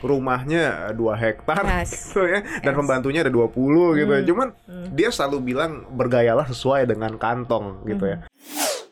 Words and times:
rumahnya 0.00 0.92
dua 0.92 1.14
hektar 1.14 1.60
Yes. 1.62 1.90
gitu 2.10 2.24
ya 2.24 2.40
dan 2.60 2.72
Yes. 2.72 2.78
pembantunya 2.80 3.20
ada 3.20 3.32
20 3.32 3.96
gitu 3.96 4.10
ya. 4.10 4.20
Hmm. 4.20 4.28
Cuman 4.28 4.48
Hmm. 4.64 4.86
dia 4.92 5.08
selalu 5.08 5.38
bilang 5.44 5.84
bergayalah 5.90 6.46
sesuai 6.46 6.84
dengan 6.84 7.16
kantong 7.16 7.84
gitu 7.84 8.04
ya. 8.06 8.18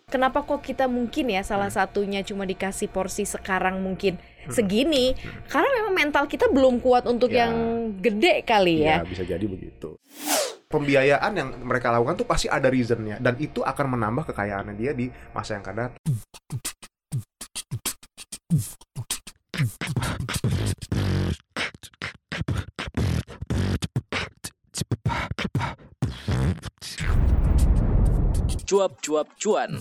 Kenapa 0.08 0.40
kok 0.40 0.64
kita 0.64 0.88
mungkin 0.88 1.29
ya 1.29 1.44
salah 1.44 1.68
satunya 1.68 2.24
cuma 2.24 2.48
dikasih 2.48 2.88
porsi 2.88 3.29
sekarang 3.29 3.84
mungkin 3.84 4.16
segini? 4.48 5.12
Karena 5.44 5.68
memang 5.68 5.92
mental 5.92 6.24
kita 6.24 6.48
belum 6.48 6.80
kuat 6.80 7.04
untuk 7.04 7.29
Ya. 7.29 7.45
yang 7.45 7.53
gede 8.01 8.40
kali 8.40 8.88
ya. 8.88 9.04
Ya, 9.04 9.04
bisa 9.04 9.29
jadi 9.29 9.45
begitu. 9.45 10.01
Pembiayaan 10.69 11.33
yang 11.33 11.49
mereka 11.61 11.93
lakukan 11.93 12.17
tuh 12.17 12.25
pasti 12.25 12.49
ada 12.49 12.69
reasonnya 12.69 13.21
dan 13.21 13.37
itu 13.37 13.61
akan 13.61 13.97
menambah 13.97 14.33
kekayaannya 14.33 14.75
dia 14.77 14.93
di 14.93 15.13
masa 15.33 15.61
yang 15.61 15.65
akan 15.65 15.77
datang. 15.77 16.01
Cuap-cuap 28.69 29.33
cuan. 29.41 29.81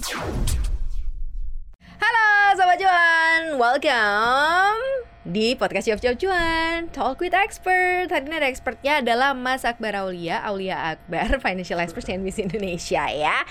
Halo 2.00 2.28
Sobat 2.56 2.80
Cuan, 2.80 3.60
welcome 3.60 4.80
di 5.28 5.60
podcast 5.60 5.92
Cuap 5.92 6.00
Cuap 6.00 6.16
Cuan 6.16 6.88
Talk 6.96 7.20
with 7.20 7.36
Expert. 7.36 8.08
Hari 8.08 8.32
ini 8.32 8.40
ada 8.40 8.48
expertnya 8.48 9.04
adalah 9.04 9.36
Mas 9.36 9.68
Akbar 9.68 9.92
Aulia 9.92 10.40
Aulia 10.40 10.96
Akbar, 10.96 11.36
Financial 11.44 11.76
Expert 11.84 12.08
CNBC 12.08 12.48
Indonesia 12.48 13.12
ya. 13.12 13.44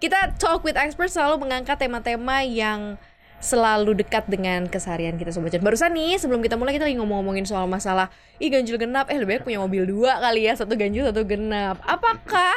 Kita 0.00 0.32
Talk 0.40 0.64
with 0.64 0.80
Expert 0.80 1.12
selalu 1.12 1.44
mengangkat 1.44 1.76
tema-tema 1.76 2.40
yang 2.48 2.96
selalu 3.44 3.92
dekat 3.92 4.24
dengan 4.24 4.72
keseharian 4.72 5.20
kita 5.20 5.36
Sobat 5.36 5.52
Cuan 5.52 5.68
Barusan 5.68 5.92
nih, 5.92 6.16
sebelum 6.16 6.40
kita 6.40 6.56
mulai 6.56 6.80
kita 6.80 6.88
lagi 6.88 6.96
ngomong-ngomongin 6.96 7.44
soal 7.44 7.68
masalah 7.68 8.08
Ih 8.40 8.48
ganjil 8.48 8.80
genap, 8.80 9.12
eh 9.12 9.20
lebih 9.20 9.36
baik 9.36 9.52
punya 9.52 9.60
mobil 9.60 9.84
dua 9.84 10.16
kali 10.16 10.48
ya 10.48 10.56
Satu 10.56 10.80
ganjil, 10.80 11.04
satu 11.04 11.28
genap. 11.28 11.76
Apakah 11.84 12.56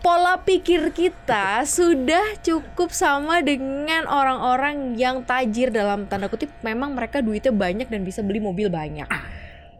pola 0.00 0.40
pikir 0.40 0.96
kita 0.96 1.60
sudah 1.68 2.40
cukup 2.40 2.88
sama 2.88 3.44
dengan 3.44 4.08
orang-orang 4.08 4.96
yang 4.96 5.20
tajir 5.28 5.68
dalam 5.68 6.08
tanda 6.08 6.32
kutip 6.32 6.48
memang 6.64 6.96
mereka 6.96 7.20
duitnya 7.20 7.52
banyak 7.52 7.92
dan 7.92 8.00
bisa 8.00 8.24
beli 8.24 8.40
mobil 8.40 8.72
banyak. 8.72 9.04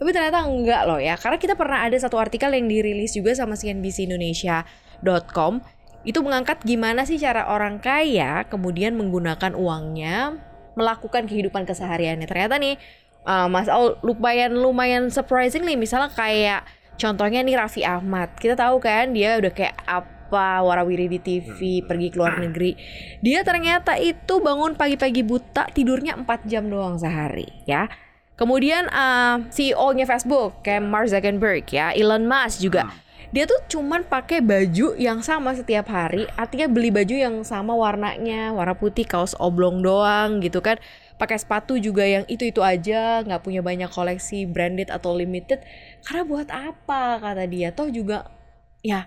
Tapi 0.00 0.16
ternyata 0.16 0.44
enggak 0.44 0.82
loh 0.88 1.00
ya, 1.00 1.16
karena 1.20 1.36
kita 1.36 1.54
pernah 1.56 1.84
ada 1.84 1.96
satu 1.96 2.16
artikel 2.16 2.48
yang 2.52 2.68
dirilis 2.68 3.12
juga 3.12 3.36
sama 3.36 3.56
CNBCindonesia.com 3.56 5.60
itu 6.00 6.16
mengangkat 6.24 6.64
gimana 6.64 7.04
sih 7.04 7.20
cara 7.20 7.52
orang 7.52 7.76
kaya 7.76 8.48
kemudian 8.48 8.96
menggunakan 8.96 9.52
uangnya 9.52 10.40
melakukan 10.72 11.28
kehidupan 11.28 11.68
kesehariannya. 11.68 12.24
Ternyata 12.24 12.56
nih 12.56 12.80
uh, 13.28 13.52
Mas 13.52 13.68
Aul 13.68 14.00
lumayan 14.00 14.56
lumayan 14.56 15.12
surprisingly 15.12 15.76
misalnya 15.76 16.08
kayak 16.16 16.64
Contohnya 17.00 17.40
nih 17.40 17.56
Raffi 17.56 17.80
Ahmad, 17.80 18.36
kita 18.36 18.52
tahu 18.60 18.76
kan 18.76 19.16
dia 19.16 19.40
udah 19.40 19.48
kayak 19.48 19.72
apa 19.88 20.60
warawiri 20.60 21.08
di 21.08 21.18
TV, 21.18 21.80
pergi 21.80 22.12
ke 22.12 22.16
luar 22.20 22.36
negeri. 22.36 22.76
Dia 23.24 23.40
ternyata 23.40 23.96
itu 23.96 24.36
bangun 24.44 24.76
pagi-pagi 24.76 25.24
buta, 25.24 25.72
tidurnya 25.72 26.20
4 26.20 26.44
jam 26.44 26.68
doang 26.68 27.00
sehari 27.00 27.48
ya. 27.64 27.88
Kemudian 28.36 28.88
uh, 28.92 29.48
CEO-nya 29.48 30.04
Facebook 30.04 30.60
kayak 30.60 30.84
Mark 30.84 31.08
Zuckerberg 31.08 31.64
ya, 31.72 31.96
Elon 31.96 32.28
Musk 32.28 32.60
juga. 32.60 32.92
Dia 33.30 33.46
tuh 33.46 33.62
cuman 33.70 34.04
pakai 34.04 34.42
baju 34.42 34.98
yang 34.98 35.22
sama 35.22 35.54
setiap 35.54 35.86
hari, 35.88 36.26
artinya 36.34 36.66
beli 36.66 36.90
baju 36.90 37.14
yang 37.14 37.36
sama 37.46 37.78
warnanya, 37.78 38.50
warna 38.50 38.74
putih, 38.74 39.06
kaos 39.06 39.38
oblong 39.38 39.80
doang 39.80 40.42
gitu 40.42 40.58
kan. 40.60 40.82
Pakai 41.20 41.36
sepatu 41.36 41.76
juga 41.76 42.00
yang 42.08 42.24
itu-itu 42.32 42.64
aja, 42.64 43.20
nggak 43.20 43.44
punya 43.44 43.60
banyak 43.60 43.92
koleksi 43.92 44.48
branded 44.48 44.88
atau 44.88 45.12
limited. 45.12 45.60
Karena 46.00 46.24
buat 46.24 46.48
apa 46.48 47.20
kata 47.20 47.44
dia? 47.44 47.76
Toh 47.76 47.92
juga 47.92 48.32
ya 48.80 49.04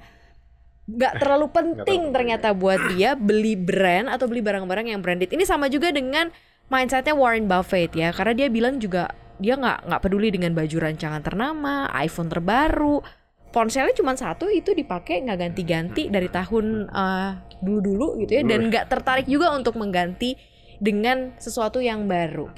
nggak 0.84 1.14
terlalu 1.18 1.48
penting 1.50 2.12
terlalu 2.12 2.16
ternyata 2.16 2.52
buat 2.54 2.78
dia 2.94 3.16
beli 3.18 3.56
brand 3.56 4.12
atau 4.12 4.30
beli 4.30 4.46
barang-barang 4.46 4.94
yang 4.94 5.02
branded. 5.02 5.34
Ini 5.34 5.42
sama 5.48 5.72
juga 5.74 5.90
dengan 5.90 6.30
mindsetnya 6.70 7.18
Warren 7.18 7.50
Buffett 7.50 7.98
ya, 7.98 8.14
karena 8.14 8.34
dia 8.38 8.48
bilang 8.54 8.78
juga 8.78 9.10
dia 9.42 9.58
nggak 9.58 9.90
nggak 9.90 10.02
peduli 10.06 10.30
dengan 10.30 10.54
baju 10.54 10.78
rancangan 10.84 11.24
ternama, 11.26 11.90
iPhone 11.98 12.30
terbaru, 12.30 13.02
ponselnya 13.50 13.96
cuma 13.98 14.14
satu 14.14 14.52
itu 14.52 14.76
dipakai 14.76 15.26
nggak 15.26 15.40
ganti-ganti 15.50 16.14
dari 16.14 16.30
tahun 16.30 16.92
eh, 16.92 17.32
dulu-dulu 17.64 18.22
gitu 18.22 18.32
ya, 18.38 18.44
dan 18.46 18.70
nggak 18.70 18.86
tertarik 18.92 19.26
juga 19.26 19.56
untuk 19.56 19.80
mengganti 19.80 20.36
dengan 20.84 21.32
sesuatu 21.40 21.80
yang 21.80 22.04
baru. 22.12 22.52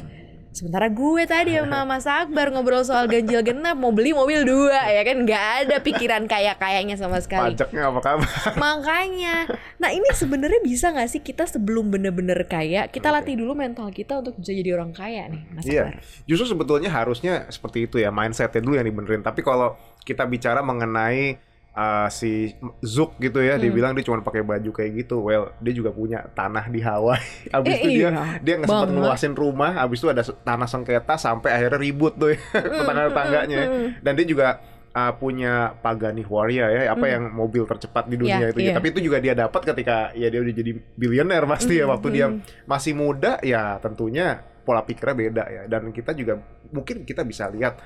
Sementara 0.55 0.87
gue 0.87 1.27
tadi 1.27 1.59
sama 1.59 1.83
Mas 1.83 2.07
Akbar 2.07 2.47
ngobrol 2.47 2.79
soal 2.87 3.11
ganjil 3.11 3.43
genap 3.43 3.75
mau 3.75 3.91
beli 3.91 4.15
mobil 4.15 4.47
dua 4.47 4.87
ya 4.87 5.03
kan 5.03 5.27
nggak 5.27 5.43
ada 5.67 5.83
pikiran 5.83 6.31
kayak 6.31 6.55
kayaknya 6.63 6.95
sama 6.95 7.19
sekali. 7.19 7.59
Pajaknya 7.59 7.91
apa 7.91 7.99
kabar? 7.99 8.29
Makanya, 8.63 9.51
nah 9.75 9.91
ini 9.91 10.07
sebenarnya 10.15 10.63
bisa 10.63 10.95
nggak 10.95 11.11
sih 11.11 11.19
kita 11.19 11.43
sebelum 11.43 11.91
bener-bener 11.91 12.39
kaya 12.47 12.87
kita 12.87 13.11
latih 13.11 13.35
dulu 13.35 13.51
mental 13.51 13.91
kita 13.91 14.23
untuk 14.23 14.39
bisa 14.39 14.55
jadi 14.55 14.79
orang 14.79 14.95
kaya 14.95 15.27
nih, 15.27 15.43
Mas 15.51 15.67
Iya, 15.67 15.91
Akbar. 15.91 15.99
justru 16.23 16.45
sebetulnya 16.55 16.87
harusnya 16.87 17.51
seperti 17.51 17.91
itu 17.91 17.99
ya 17.99 18.07
mindsetnya 18.15 18.63
dulu 18.63 18.79
yang 18.79 18.87
dibenerin. 18.87 19.27
Tapi 19.27 19.43
kalau 19.43 19.75
kita 20.07 20.23
bicara 20.23 20.63
mengenai 20.63 21.35
uh, 21.75 22.07
si 22.07 22.55
Zuk 22.79 23.19
gitu 23.19 23.37
ya, 23.37 23.55
dia 23.55 23.67
Hmm. 23.67 23.75
bilang 23.75 23.91
dia 23.93 24.01
cuma 24.01 24.19
pakai 24.19 24.41
baju 24.41 24.71
kayak 24.71 24.91
gitu. 24.97 25.19
Well, 25.21 25.51
dia 25.59 25.71
juga 25.71 25.91
punya 25.91 26.25
tanah 26.31 26.67
di 26.67 26.79
Hawaii. 26.79 27.21
Abis 27.55 27.69
Eh, 27.69 27.77
itu 27.77 27.89
dia 27.93 28.09
iya, 28.09 28.39
dia 28.39 28.53
nggak 28.57 28.67
sempat 28.67 28.89
ngeluasin 28.89 29.33
rumah. 29.33 29.71
Abis 29.77 29.99
itu 29.99 30.07
ada 30.07 30.23
tanah 30.23 30.65
sengketa 30.65 31.15
sampai 31.15 31.49
akhirnya 31.51 31.77
ribut 31.77 32.15
tuh 32.15 32.31
ya, 32.31 32.39
tetangga-tetangganya. 32.79 33.57
ya. 33.57 33.67
mm, 33.67 33.87
Dan 33.99 34.13
dia 34.15 34.25
juga 34.25 34.47
uh, 34.91 35.13
punya 35.13 35.53
Pagani 35.77 36.23
Huayra 36.23 36.67
ya, 36.71 36.81
apa 36.89 37.03
Hmm. 37.03 37.13
yang 37.13 37.23
mobil 37.29 37.63
tercepat 37.65 38.07
di 38.07 38.15
dunia 38.15 38.39
Iya, 38.39 38.47
itu. 38.49 38.59
ya. 38.59 38.65
iya. 38.65 38.73
Tapi 38.73 38.87
itu 38.89 38.99
juga 39.03 39.17
dia 39.19 39.33
dapat 39.33 39.61
ketika 39.65 40.15
ya 40.15 40.27
dia 40.27 40.39
udah 40.39 40.53
jadi 40.55 40.71
bilioner 40.95 41.43
pasti 41.45 41.75
ya 41.75 41.85
Mm, 41.85 41.91
waktu 41.91 42.07
dia 42.09 42.25
mm. 42.31 42.37
masih 42.63 42.93
muda 42.95 43.37
ya 43.41 43.75
tentunya 43.77 44.39
pola 44.65 44.81
pikirnya 44.81 45.13
beda 45.13 45.43
ya 45.45 45.61
dan 45.69 45.93
kita 45.93 46.17
juga 46.17 46.41
mungkin 46.73 47.05
kita 47.05 47.21
bisa 47.21 47.45
lihat 47.47 47.77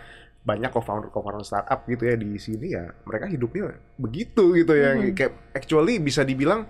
banyak 0.42 0.70
co-founder 0.70 1.10
co-founder 1.10 1.44
startup 1.44 1.84
gitu 1.84 2.04
ya 2.04 2.16
di 2.16 2.36
sini 2.36 2.72
ya 2.72 2.88
mereka 3.04 3.26
hidupnya 3.26 3.70
begitu 3.96 4.56
gitu 4.56 4.72
ya 4.72 4.96
Mhm. 4.96 5.14
kayak 5.14 5.32
actually 5.54 5.98
bisa 5.98 6.24
dibilang 6.24 6.64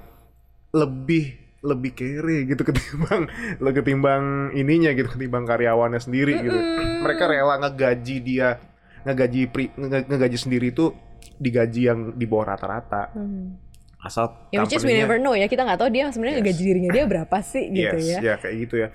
lebih 0.72 1.34
lebih 1.60 1.92
kere 1.92 2.46
gitu 2.46 2.62
ketimbang 2.62 3.28
lo 3.64 3.70
ketimbang 3.70 4.24
ininya 4.54 4.90
gitu 4.92 5.10
ketimbang 5.10 5.44
karyawannya 5.44 6.00
sendiri 6.00 6.40
gitu 6.40 6.56
Mm-mm. 6.56 7.04
mereka 7.04 7.28
rela 7.28 7.60
ngegaji 7.60 8.16
dia 8.20 8.58
ngegaji 9.02 9.42
pri, 9.48 9.72
nge- 9.74 10.08
ngegaji 10.08 10.38
sendiri 10.40 10.68
itu 10.70 10.92
digaji 11.36 11.82
yang 11.86 12.00
di 12.14 12.26
bawah 12.26 12.56
rata-rata 12.56 13.12
Hmm. 13.12 13.60
asal 14.00 14.48
Ya 14.50 14.64
which 14.64 14.72
is 14.72 14.82
we 14.82 14.96
never 14.96 15.20
know 15.20 15.36
ya 15.36 15.46
kita 15.46 15.62
nggak 15.62 15.76
tahu 15.78 15.92
dia 15.92 16.08
sebenarnya 16.08 16.40
Yes. 16.40 16.48
gaji 16.48 16.64
dirinya 16.64 16.90
dia 16.90 17.04
berapa 17.06 17.38
sih 17.42 17.64
gitu 17.76 17.98
yes, 17.98 18.18
ya. 18.18 18.36
kayak 18.38 18.56
gitu 18.58 18.76
ya. 18.78 18.88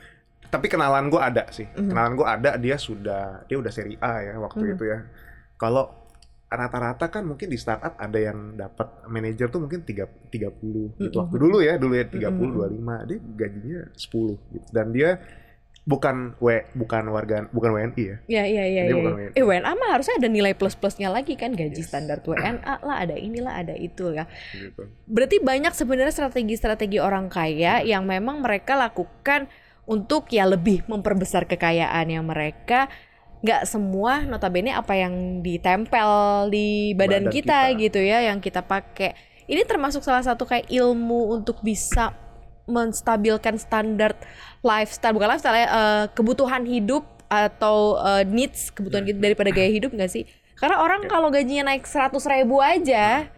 Tapi 0.55 0.67
kenalan 0.69 1.11
gue 1.11 1.19
ada 1.19 1.51
sih. 1.51 1.67
Mhm. 1.67 1.91
Kenalan 1.91 2.13
gue 2.15 2.27
ada, 2.27 2.51
dia 2.55 2.77
sudah 2.79 3.43
dia 3.45 3.59
udah 3.59 3.73
seri 3.75 3.99
A 3.99 4.23
ya 4.23 4.39
waktu 4.39 4.63
Mhm. 4.63 4.75
itu 4.79 4.85
ya. 4.87 4.99
Kalau 5.57 6.07
rata-rata 6.47 7.11
kan 7.11 7.27
mungkin 7.27 7.51
di 7.51 7.59
startup 7.59 7.99
ada 7.99 8.15
yang 8.15 8.55
dapat 8.55 8.87
manajer 9.11 9.51
tuh 9.51 9.59
mungkin 9.59 9.83
3 9.83 10.07
30 10.31 10.95
gitu. 10.95 11.11
Mhm. 11.11 11.19
Waktu 11.19 11.37
dulu 11.37 11.59
ya, 11.59 11.75
dulu 11.75 11.95
ya 11.95 12.07
30 12.07 12.47
Mhm. 12.47 12.55
25. 12.55 12.95
Dia 13.03 13.19
gajinya 13.19 13.81
10 13.93 14.39
gitu. 14.55 14.67
Dan 14.71 14.95
dia 14.95 15.19
bukan 15.85 16.33
W 16.41 16.49
bukan 16.73 17.05
warga 17.13 17.45
bukan 17.53 17.77
WNI 17.77 18.05
ya. 18.07 18.17
Iya 18.25 18.45
iya 18.47 18.65
iya. 18.65 18.83
Iya. 18.89 18.95
WNI. 18.97 19.37
Eh 19.37 19.45
WNA 19.45 19.73
mah 19.75 19.91
harusnya 19.93 20.17
ada 20.17 20.29
nilai 20.31 20.55
plus 20.55 20.73
plusnya 20.73 21.13
lagi 21.13 21.37
kan 21.37 21.53
gaji 21.53 21.77
Yes. 21.77 21.91
standar 21.91 22.25
WNA 22.25 22.81
lah 22.81 23.05
ada 23.05 23.13
inilah 23.13 23.53
ada 23.53 23.75
itu 23.75 24.15
ya. 24.15 24.25
Gitu. 24.55 24.81
Berarti 25.05 25.43
banyak 25.43 25.75
sebenarnya 25.75 26.15
strategi-strategi 26.15 26.97
orang 26.97 27.29
kaya 27.29 27.85
yang 27.85 28.07
memang 28.07 28.41
mereka 28.41 28.79
lakukan 28.79 29.51
untuk 29.85 30.33
ya 30.33 30.49
lebih 30.49 30.85
memperbesar 30.89 31.45
kekayaannya 31.45 32.21
mereka. 32.25 32.89
Nggak 33.45 33.69
semua 33.69 34.25
notabene 34.25 34.73
apa 34.73 34.97
yang 34.97 35.45
ditempel 35.45 36.09
di 36.49 36.97
badan, 36.97 37.29
Badan 37.29 37.35
kita, 37.35 37.59
kita. 37.73 37.81
gitu 37.81 38.01
ya 38.01 38.19
yang 38.25 38.41
kita 38.41 38.65
pakai. 38.65 39.13
Ini 39.45 39.69
termasuk 39.69 40.01
salah 40.01 40.25
satu 40.25 40.49
kayak 40.49 40.73
ilmu 40.73 41.37
untuk 41.37 41.61
bisa 41.61 42.17
menstabilkan 42.65 43.61
standar 43.61 44.17
lifestyle 44.65 45.13
bukan 45.13 45.37
lifestyle 45.37 45.53
ya 45.53 45.69
eh, 45.69 46.05
kebutuhan 46.17 46.65
hidup 46.65 47.05
atau 47.29 48.01
eh, 48.01 48.25
needs 48.25 48.73
kebutuhan 48.73 49.05
kita 49.05 49.21
daripada 49.21 49.53
gaya 49.53 49.69
hidup 49.69 49.93
nggak 49.93 50.09
sih? 50.09 50.25
Karena 50.57 50.81
orang 50.81 51.05
kalau 51.05 51.29
gajinya 51.29 51.75
naik 51.75 51.85
100 51.85 52.17
ribu 52.25 52.65
aja 52.65 53.29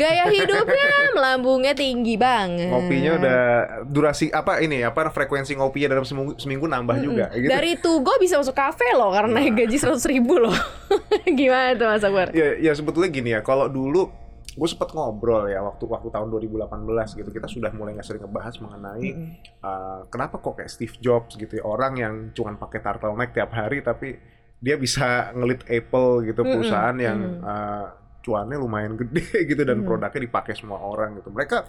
gaya 0.00 0.24
hidupnya 0.32 0.88
melambungnya 1.12 1.72
tinggi 1.76 2.16
banget. 2.16 2.72
Ngopinya 2.72 3.10
udah 3.20 3.40
durasi 3.84 4.32
apa 4.32 4.64
ini 4.64 4.80
apa 4.80 5.12
frekuensi 5.12 5.52
ngopinya 5.60 5.96
dalam 5.96 6.06
seminggu, 6.08 6.32
seminggu 6.40 6.64
nambah 6.64 6.96
juga 7.04 7.28
gitu. 7.36 7.52
Dari 7.52 7.76
Tugo 7.76 8.16
bisa 8.16 8.40
masuk 8.40 8.56
kafe 8.56 8.88
loh 8.96 9.12
karena 9.12 9.40
naik 9.40 9.60
gaji 9.66 9.76
100 9.76 10.00
ribu 10.08 10.40
loh. 10.40 10.56
Gimana 11.38 11.76
tuh 11.76 11.86
Mas 11.86 12.04
Akbar? 12.04 12.32
Ya, 12.32 12.56
ya 12.56 12.72
sebetulnya 12.72 13.10
gini 13.12 13.30
ya, 13.36 13.44
kalau 13.44 13.68
dulu 13.68 14.08
gue 14.50 14.68
sempat 14.68 14.90
ngobrol 14.90 15.46
ya 15.46 15.62
waktu 15.62 15.86
waktu 15.86 16.10
tahun 16.10 16.26
2018 16.26 16.66
gitu 17.22 17.30
kita 17.30 17.46
sudah 17.46 17.70
mulai 17.70 17.94
nggak 17.94 18.02
sering 18.02 18.26
ngebahas 18.26 18.58
mengenai 18.58 19.08
uh, 19.62 20.00
kenapa 20.10 20.42
kok 20.42 20.58
kayak 20.58 20.68
Steve 20.68 20.98
Jobs 20.98 21.38
gitu 21.38 21.62
ya 21.62 21.64
orang 21.64 21.94
yang 21.94 22.14
cuman 22.34 22.58
pakai 22.58 22.82
turtleneck 22.82 23.30
tiap 23.30 23.54
hari 23.54 23.78
tapi 23.78 24.18
dia 24.60 24.76
bisa 24.76 25.32
ngelit 25.32 25.64
Apple 25.70 26.26
gitu 26.28 26.44
Mm-mm, 26.44 26.52
perusahaan 26.52 26.96
yang 26.98 27.18
mm. 27.18 27.46
uh, 27.46 27.86
cuannya 28.20 28.56
lumayan 28.56 28.94
gede 28.94 29.24
gitu 29.50 29.62
dan 29.62 29.80
Mm. 29.80 29.86
produknya 29.86 30.20
dipakai 30.22 30.52
semua 30.52 30.78
orang 30.78 31.16
gitu. 31.16 31.28
Mereka 31.28 31.64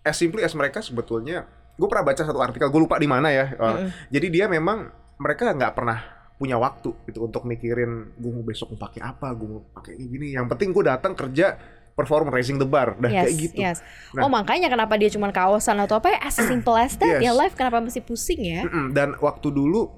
as 0.00 0.14
simply 0.14 0.40
as 0.40 0.52
mereka 0.52 0.78
sebetulnya 0.78 1.44
gue 1.74 1.86
pernah 1.86 2.04
baca 2.04 2.20
satu 2.20 2.38
artikel 2.38 2.66
gue 2.66 2.80
lupa 2.80 2.96
di 2.96 3.06
mana 3.06 3.28
ya. 3.28 3.46
uh. 3.54 3.86
Jadi 4.08 4.26
dia 4.30 4.46
memang 4.46 4.88
mereka 5.16 5.48
nggak 5.48 5.72
pernah 5.72 5.98
punya 6.34 6.54
waktu 6.54 6.94
gitu 7.04 7.24
untuk 7.24 7.42
mikirin 7.42 8.14
gue 8.14 8.30
mau 8.30 8.42
besok 8.42 8.72
mau 8.72 8.84
pakai 8.84 9.02
apa, 9.02 9.32
gue 9.32 9.48
mau 9.48 9.62
pakai 9.72 9.94
ini 9.94 10.06
gini. 10.06 10.26
Yang 10.32 10.46
penting 10.52 10.68
gue 10.70 10.84
datang 10.84 11.12
kerja 11.12 11.58
perform 11.92 12.30
raising 12.30 12.56
the 12.56 12.64
bar, 12.64 12.94
udah 12.94 13.10
Yes, 13.10 13.26
kayak 13.26 13.34
gitu. 13.40 13.54
yes. 13.58 13.78
Nah. 14.14 14.22
oh 14.22 14.30
makanya 14.30 14.70
kenapa 14.70 14.94
dia 14.94 15.10
cuma 15.10 15.34
kaosan 15.34 15.82
atau 15.82 15.98
apa 15.98 16.14
ya 16.14 16.18
as 16.22 16.38
simple 16.38 16.78
as 16.78 16.94
that 16.94 17.18
ya 17.18 17.30
Yes. 17.30 17.34
life 17.34 17.54
kenapa 17.58 17.82
mesti 17.82 17.98
pusing 17.98 18.38
ya? 18.38 18.62
Dan 18.88 19.18
waktu 19.18 19.50
dulu 19.50 19.90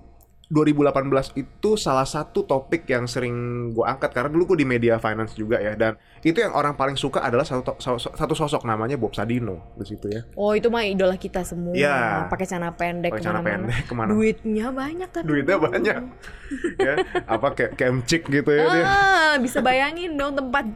2018 0.50 1.38
itu 1.38 1.70
salah 1.79 2.02
satu 2.02 2.43
topik 2.43 2.82
yang 2.91 3.06
sering 3.06 3.70
gue 3.70 3.87
angkat 3.87 4.11
karena 4.11 4.35
dulu 4.35 4.52
gue 4.52 4.67
di 4.67 4.67
media 4.67 4.99
finance 4.99 5.38
juga 5.38 5.62
ya 5.62 5.79
dan 5.79 5.94
itu 6.26 6.43
yang 6.43 6.50
orang 6.58 6.75
paling 6.75 6.99
suka 6.99 7.23
adalah 7.23 7.47
satu 7.47 7.79
satu 7.79 8.19
satu 8.19 8.35
sosok 8.35 8.67
namanya 8.67 8.99
Bob 8.99 9.14
Sadino 9.14 9.73
di 9.79 9.87
situ 9.87 10.11
ya. 10.11 10.26
Oh 10.35 10.50
itu 10.50 10.67
mah 10.67 10.82
idola 10.82 11.14
kita 11.14 11.47
semua. 11.47 11.70
Iya. 11.70 12.26
Pakai 12.26 12.50
celana 12.50 12.75
pendek 12.75 13.14
Pakai 13.14 13.23
celana 13.23 13.47
pendek 13.47 13.87
ke 13.87 13.94
mana? 13.94 14.11
Duitnya 14.11 14.67
banyak 14.75 15.08
tapi. 15.14 15.26
Duitnya 15.31 15.56
banyak. 15.56 15.97
ya, 16.87 16.94
apa 17.31 17.46
kayak 17.55 17.79
kemcik 17.79 18.26
gitu 18.26 18.50
ya 18.50 18.64
dia. 18.75 18.85
Ah, 18.85 19.35
bisa 19.38 19.62
bayangin 19.62 20.19
dong 20.19 20.35
tempat 20.35 20.67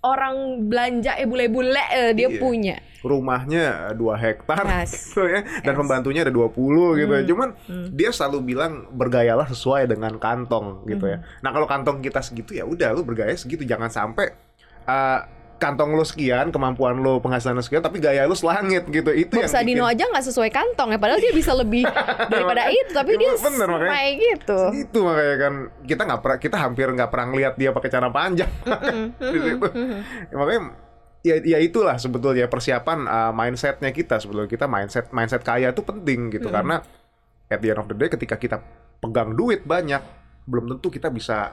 orang 0.00 0.64
belanja 0.66 1.12
eh 1.14 1.28
bule-bule 1.28 1.76
eh, 1.92 2.12
dia 2.12 2.28
Iya. 2.28 2.40
punya. 2.40 2.76
Rumahnya 3.00 3.96
2 3.96 4.16
hektar 4.16 4.64
Yes. 4.64 4.92
gitu 5.08 5.24
ya 5.24 5.40
dan 5.60 5.72
Yes. 5.72 5.80
pembantunya 5.80 6.20
ada 6.20 6.32
20 6.32 6.96
gitu 6.96 7.12
ya. 7.12 7.20
Hmm. 7.20 7.28
Cuman 7.28 7.48
Hmm. 7.64 7.86
dia 7.92 8.10
selalu 8.10 8.38
bilang 8.46 8.72
bergayalah 8.90 9.48
sesuai 9.48 9.88
dengan 9.88 10.16
kantong 10.16 10.84
gitu 10.84 11.08
ya. 11.08 11.20
Hmm. 11.20 11.40
Nah 11.40 11.50
kalau 11.50 11.66
kantong 11.66 12.00
kita 12.00 12.20
segitu 12.20 12.56
ya 12.56 12.64
udah 12.64 12.92
lu 12.92 13.02
bergaya 13.02 13.32
segitu 13.32 13.64
jangan 13.64 13.88
sampai 13.88 14.32
uh, 14.84 15.20
kantong 15.60 15.92
lu 15.92 16.00
sekian 16.00 16.48
kemampuan 16.48 16.96
lu 16.96 17.20
penghasilan 17.20 17.52
lu 17.52 17.60
sekian 17.60 17.84
tapi 17.84 18.00
gaya 18.00 18.24
lu 18.24 18.32
selangit 18.32 18.88
gitu 18.88 19.12
itu 19.12 19.36
Bob 19.36 19.44
yang 19.44 19.52
Sadino 19.52 19.84
bikin- 19.84 19.92
aja 19.92 20.04
nggak 20.08 20.24
sesuai 20.24 20.50
kantong 20.50 20.88
ya 20.90 20.98
padahal 20.98 21.20
dia 21.20 21.32
bisa 21.36 21.52
lebih 21.52 21.84
daripada 22.32 22.72
itu 22.72 22.90
tapi 22.90 23.20
dia 23.20 23.36
Bener, 23.36 23.68
makanya. 23.68 23.92
kayak 23.92 24.12
gitu. 24.16 24.58
itu 24.74 24.98
makanya 25.04 25.36
kan 25.36 25.54
kita 25.84 26.02
nggak 26.08 26.20
kita 26.40 26.56
hampir 26.56 26.86
nggak 26.88 27.10
pernah 27.12 27.26
ngeliat 27.28 27.54
dia 27.54 27.70
pakai 27.70 27.88
celana 27.92 28.08
panjang 28.08 28.48
di 29.32 29.38
situ. 29.38 29.66
Ya, 30.32 30.34
makanya 30.34 30.60
ya, 31.20 31.34
ya 31.44 31.58
itulah 31.60 32.00
sebetulnya 32.00 32.48
persiapan 32.48 32.98
uh, 33.04 33.32
mindsetnya 33.36 33.92
kita 33.92 34.16
sebetulnya 34.16 34.48
kita 34.48 34.64
mindset 34.64 35.12
mindset 35.12 35.44
kaya 35.44 35.70
itu 35.70 35.84
penting 35.84 36.32
gitu 36.32 36.48
Mm-mm. 36.48 36.56
karena 36.56 36.76
at 37.46 37.60
the 37.60 37.68
end 37.68 37.78
of 37.78 37.86
the 37.86 37.94
day 37.94 38.08
ketika 38.08 38.40
kita 38.40 38.56
pegang 38.98 39.36
duit 39.36 39.68
banyak 39.68 40.00
belum 40.48 40.72
tentu 40.72 40.88
kita 40.88 41.12
bisa 41.12 41.52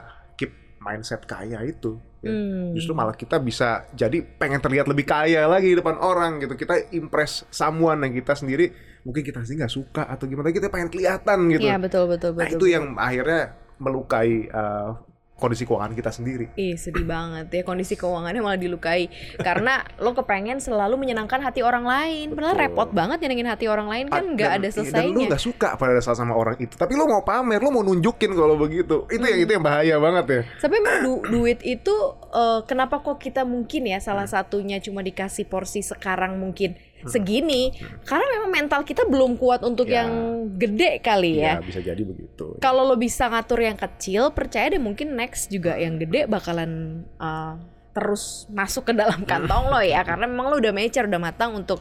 mindset 0.87 1.27
kaya 1.27 1.59
itu 1.67 1.99
ya. 2.23 2.31
Hmm. 2.31 2.71
justru 2.71 2.95
malah 2.95 3.11
kita 3.11 3.35
bisa 3.43 3.83
jadi 3.91 4.23
pengen 4.23 4.63
terlihat 4.63 4.87
lebih 4.87 5.03
kaya 5.03 5.43
lagi 5.51 5.75
di 5.75 5.77
depan 5.83 5.99
orang 5.99 6.39
gitu 6.39 6.55
kita 6.55 6.95
impress 6.95 7.43
someone 7.51 7.99
yang 8.07 8.15
kita 8.15 8.39
sendiri 8.39 8.71
mungkin 9.03 9.21
kita 9.27 9.43
sendiri 9.43 9.67
nggak 9.67 9.75
suka 9.75 10.03
atau 10.07 10.23
gimana 10.23 10.55
kita 10.55 10.71
pengen 10.71 10.87
kelihatan 10.87 11.51
gitu 11.51 11.67
Iya 11.67 11.75
betul 11.75 12.07
betul 12.07 12.31
nah 12.39 12.47
betul. 12.47 12.55
itu 12.55 12.65
yang 12.71 12.95
akhirnya 12.95 13.59
melukai 13.83 14.47
uh, 14.47 14.95
kondisi 15.37 15.63
keuangan 15.63 15.93
kita 15.93 16.09
sendiri 16.09 16.49
Ih 16.53 16.73
sedih 16.75 17.05
banget 17.05 17.47
ya 17.47 17.61
kondisi 17.61 17.93
keuangannya 17.93 18.41
malah 18.41 18.57
dilukai 18.57 19.07
karena 19.37 19.81
lo 19.97 20.11
kepengen 20.11 20.57
selalu 20.57 20.97
menyenangkan 20.97 21.39
hati 21.39 21.61
orang 21.61 21.85
lain 21.85 22.33
padahal 22.33 22.57
repot 22.57 22.89
banget 22.89 23.21
nyenengin 23.21 23.45
hati 23.45 23.65
orang 23.65 23.85
lain 23.85 24.05
kan 24.07 24.25
nggak 24.27 24.49
dan- 24.49 24.57
ada 24.57 24.67
iya, 24.67 24.73
Dan 24.73 24.73
lu 24.73 24.83
selesainya 24.83 25.25
nggak 25.27 25.43
suka 25.43 25.69
pada 25.75 25.93
dasar 25.93 26.13
sama 26.13 26.33
orang 26.33 26.57
itu, 26.57 26.73
tapi 26.73 26.93
lu 26.93 27.05
mau 27.05 27.21
pamer, 27.21 27.59
lu 27.59 27.69
mau 27.69 27.81
nunjukin 27.81 28.31
kalau 28.31 28.57
begitu. 28.57 29.05
Itu 29.07 29.21
yang 29.21 29.39
itu 29.39 29.51
yang 29.51 29.61
bahaya 29.61 29.95
banget 29.97 30.25
ya. 30.27 30.41
tapi 30.57 30.73
emang 30.75 30.97
du- 30.99 31.23
duit 31.23 31.59
itu 31.61 31.93
eh, 32.27 32.59
kenapa 32.65 32.99
kok 32.99 33.17
kita 33.17 33.45
mungkin 33.45 33.85
ya 33.85 33.99
salah 33.99 34.25
Hmm. 34.25 34.33
satunya 34.33 34.77
cuma 34.77 34.99
dikasih 34.99 35.45
porsi 35.45 35.79
sekarang 35.79 36.35
mungkin 36.35 36.73
segini 37.05 37.69
karena 38.03 38.25
memang 38.33 38.49
mental 38.49 38.81
kita 38.81 39.05
belum 39.05 39.37
kuat 39.37 39.61
untuk 39.61 39.85
Ya. 39.85 40.01
yang 40.01 40.11
gede 40.57 40.97
kali 40.99 41.37
ya. 41.37 41.61
Iya, 41.61 41.63
bisa 41.63 41.79
jadi 41.79 42.01
begitu. 42.01 42.57
kalau 42.57 42.81
lo 42.83 42.97
bisa 42.97 43.29
ngatur 43.29 43.61
yang 43.61 43.77
kecil 43.77 44.33
percaya 44.33 44.73
deh 44.73 44.81
mungkin 44.81 45.13
next 45.13 45.53
juga 45.53 45.77
yang 45.77 46.01
gede 46.01 46.25
bakalan 46.25 47.03
uh, 47.21 47.53
terus 47.93 48.49
masuk 48.49 48.89
ke 48.89 48.93
dalam 48.93 49.21
kantong 49.25 49.69
lo 49.69 49.81
ya 49.81 50.01
karena 50.01 50.25
memang 50.25 50.49
lo 50.49 50.57
udah 50.57 50.73
mature 50.73 51.05
udah 51.05 51.21
matang 51.21 51.53
untuk 51.53 51.79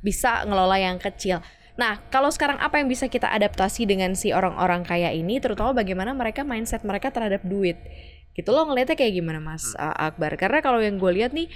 bisa 0.00 0.44
ngelola 0.44 0.76
yang 0.76 0.96
kecil. 0.96 1.40
Nah 1.76 2.00
kalau 2.08 2.28
sekarang 2.28 2.60
apa 2.60 2.76
yang 2.76 2.88
bisa 2.88 3.08
kita 3.08 3.28
adaptasi 3.28 3.88
dengan 3.88 4.12
si 4.12 4.32
orang-orang 4.32 4.84
kaya 4.84 5.12
ini? 5.12 5.40
Terutama 5.40 5.72
bagaimana 5.72 6.12
mereka 6.12 6.44
mindset 6.44 6.84
mereka 6.84 7.08
terhadap 7.08 7.40
duit. 7.44 7.80
Gitu 8.30 8.48
lo 8.48 8.62
ngelihatnya 8.64 8.96
kayak 8.96 9.12
gimana 9.16 9.40
mas 9.40 9.72
uh, 9.74 9.92
Akbar? 9.96 10.36
Karena 10.36 10.60
kalau 10.60 10.80
yang 10.80 10.96
gue 10.96 11.12
lihat 11.12 11.32
nih 11.32 11.48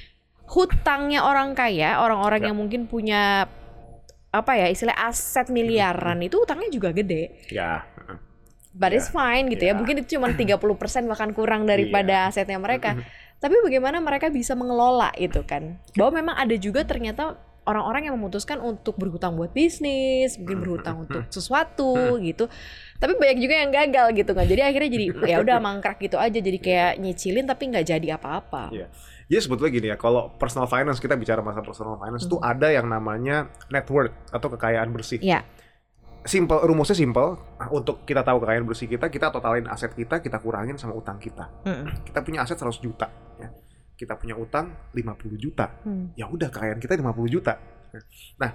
hutangnya 0.46 1.24
orang 1.24 1.52
kaya 1.52 1.98
orang-orang 1.98 2.40
Ya. 2.40 2.46
yang 2.52 2.56
mungkin 2.58 2.84
punya 2.84 3.48
apa 4.28 4.52
ya 4.54 4.66
istilah 4.66 4.98
aset 4.98 5.46
miliaran 5.48 6.18
itu 6.20 6.36
hutangnya 6.36 6.66
juga 6.68 6.90
gede 6.90 7.46
Ya. 7.48 7.86
But 8.74 8.90
Ya, 8.90 8.98
it's 8.98 9.06
fine 9.06 9.46
gitu 9.48 9.62
ya. 9.62 9.70
ya. 9.70 9.78
Mungkin 9.78 10.02
itu 10.02 10.18
cuma 10.18 10.34
30% 10.34 10.58
bahkan 11.06 11.30
kurang 11.30 11.62
daripada 11.62 12.26
asetnya 12.26 12.58
mereka. 12.58 12.98
Tapi 13.38 13.54
bagaimana 13.62 14.02
mereka 14.02 14.34
bisa 14.34 14.58
mengelola 14.58 15.14
itu 15.14 15.46
kan? 15.46 15.78
Bahwa 15.94 16.18
memang 16.18 16.34
ada 16.34 16.58
juga 16.58 16.82
ternyata 16.82 17.38
orang-orang 17.64 18.10
yang 18.10 18.18
memutuskan 18.18 18.58
untuk 18.58 18.98
berhutang 18.98 19.38
buat 19.38 19.54
bisnis, 19.54 20.34
mungkin 20.34 20.58
berhutang 20.58 20.96
untuk 21.06 21.22
sesuatu 21.30 22.18
gitu. 22.18 22.50
Tapi 22.98 23.14
banyak 23.14 23.38
juga 23.38 23.54
yang 23.62 23.70
gagal 23.70 24.10
gitu 24.18 24.34
kan. 24.34 24.42
Jadi 24.42 24.62
akhirnya 24.66 24.90
jadi 24.90 25.06
ya 25.22 25.36
udah 25.38 25.56
mangkrak 25.62 26.02
gitu 26.02 26.18
aja 26.18 26.34
jadi 26.34 26.58
kayak 26.58 26.92
nyicilin 26.98 27.46
tapi 27.46 27.70
nggak 27.70 27.86
jadi 27.86 28.18
apa-apa. 28.18 28.74
Iya. 28.74 28.90
Jadi 29.24 29.40
sebetulnya 29.40 29.72
gini 29.72 29.88
ya, 29.88 29.96
kalau 29.96 30.32
personal 30.34 30.68
finance 30.68 31.00
kita 31.00 31.16
bicara 31.16 31.40
masalah 31.40 31.64
personal 31.64 31.96
finance 31.96 32.24
itu 32.24 32.36
Hmm. 32.36 32.44
ada 32.44 32.68
yang 32.68 32.86
namanya 32.86 33.48
net 33.68 33.88
worth 33.88 34.12
atau 34.28 34.48
kekayaan 34.52 34.92
bersih. 34.92 35.18
Iya. 35.18 35.40
Simple, 36.24 36.64
rumusnya 36.64 36.96
simple. 36.96 37.36
Nah, 37.60 37.68
Untuk 37.68 38.04
kita 38.04 38.20
tahu 38.20 38.40
kekayaan 38.40 38.64
bersih 38.64 38.88
kita, 38.88 39.08
kita 39.08 39.28
totalin 39.28 39.68
aset 39.68 39.92
kita, 39.92 40.20
kita 40.20 40.40
kurangin 40.40 40.76
sama 40.76 40.96
utang 40.96 41.20
kita. 41.20 41.48
Mm-mm. 41.64 42.04
Kita 42.04 42.20
punya 42.20 42.40
aset 42.40 42.56
100 42.56 42.80
juta, 42.80 43.08
ya. 43.36 43.48
Kita 43.94 44.16
punya 44.16 44.32
utang 44.34 44.72
50 44.90 45.36
juta. 45.36 45.68
Hmm. 45.84 46.12
ya 46.12 46.24
udah 46.26 46.48
kekayaan 46.48 46.80
kita 46.80 46.96
50 46.96 47.28
juta. 47.28 47.60
Nah, 48.36 48.50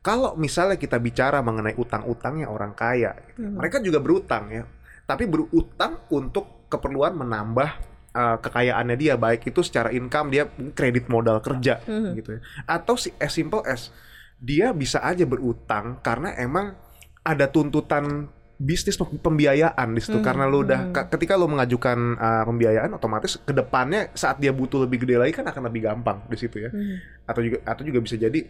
kalau 0.00 0.32
misalnya 0.34 0.76
kita 0.76 0.96
bicara 0.98 1.40
mengenai 1.40 1.76
utang-utangnya 1.76 2.48
orang 2.48 2.72
kaya, 2.72 3.12
gitu, 3.28 3.40
Hmm. 3.40 3.56
mereka 3.56 3.80
juga 3.80 4.00
berutang 4.00 4.48
ya, 4.48 4.64
tapi 5.04 5.24
berutang 5.24 6.04
untuk 6.08 6.68
keperluan 6.68 7.14
menambah 7.14 7.93
uh, 8.14 8.38
kekayaannya 8.38 8.94
dia, 8.94 9.14
baik 9.14 9.44
itu 9.44 9.60
secara 9.60 9.90
income 9.90 10.30
dia 10.30 10.46
kredit 10.72 11.06
modal 11.06 11.38
kerja 11.38 11.82
Hmm. 11.82 12.14
gitu 12.14 12.38
ya, 12.38 12.40
atau 12.64 12.94
si 12.94 13.10
as 13.18 13.30
simple 13.30 13.60
as 13.62 13.90
dia 14.38 14.70
bisa 14.70 14.98
aja 15.00 15.22
berutang 15.22 15.98
karena 16.00 16.32
emang 16.34 16.78
ada 17.20 17.46
tuntutan 17.46 18.28
bisnis 18.54 18.94
pem- 18.94 19.18
pembiayaan 19.18 19.88
di 19.90 20.00
situ 20.00 20.18
Hmm, 20.18 20.24
karena 20.24 20.44
lu 20.46 20.60
hmm. 20.60 20.66
udah 20.66 20.80
ke- 20.90 21.08
ketika 21.10 21.34
lu 21.34 21.50
mengajukan 21.50 21.98
uh, 22.14 22.44
pembiayaan 22.44 22.92
otomatis 22.92 23.34
ke 23.36 23.50
depannya 23.50 24.14
saat 24.14 24.38
dia 24.38 24.54
butuh 24.54 24.86
lebih 24.86 25.02
gede 25.02 25.18
lagi 25.18 25.32
kan 25.32 25.44
akan 25.44 25.66
lebih 25.66 25.82
gampang 25.84 26.22
di 26.30 26.36
situ 26.36 26.62
ya 26.62 26.70
Hmm. 26.70 26.96
atau 27.24 27.42
juga 27.42 27.58
atau 27.66 27.82
juga 27.82 27.98
bisa 27.98 28.14
jadi 28.14 28.40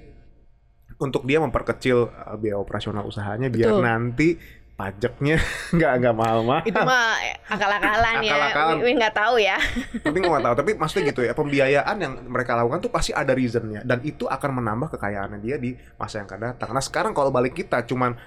untuk 0.95 1.25
dia 1.25 1.41
memperkecil 1.41 1.99
uh, 2.07 2.37
biaya 2.37 2.61
operasional 2.61 3.03
usahanya 3.03 3.49
biar 3.49 3.73
Betul. 3.73 3.83
nanti 3.83 4.29
pajaknya 4.75 5.39
nggak 5.77 5.93
nggak 6.03 6.15
mahal-mahal. 6.15 6.63
Itu 6.67 6.81
mah 6.83 7.15
akal-akalan 7.47 8.17
ya. 8.27 8.35
Akal-akalan. 8.35 8.77
Wi 8.83 8.93
nggak 8.99 9.15
tahu 9.15 9.35
ya. 9.39 9.57
tapi 10.03 10.17
nggak 10.19 10.43
tahu. 10.43 10.55
Tapi 10.59 10.71
maksudnya 10.75 11.05
gitu 11.15 11.21
ya 11.23 11.33
pembiayaan 11.33 11.97
yang 12.03 12.13
mereka 12.27 12.59
lakukan 12.59 12.83
tuh 12.83 12.91
pasti 12.91 13.15
ada 13.15 13.31
reasonnya 13.33 13.87
dan 13.87 14.03
itu 14.03 14.27
akan 14.27 14.51
menambah 14.63 14.99
kekayaannya 14.99 15.39
dia 15.39 15.57
di 15.63 15.79
masa 15.95 16.23
yang 16.23 16.27
akan 16.27 16.41
datang. 16.55 16.71
Nah 16.75 16.83
sekarang 16.83 17.15
kalau 17.15 17.31
balik 17.31 17.55
kita 17.55 17.87
cuman 17.87 18.19